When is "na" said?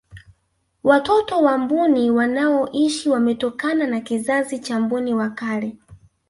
3.87-4.01